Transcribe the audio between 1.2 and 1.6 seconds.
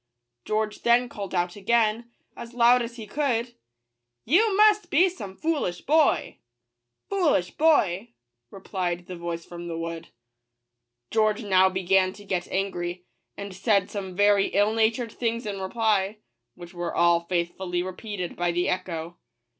out